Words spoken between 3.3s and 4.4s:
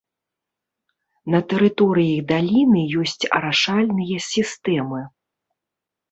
арашальныя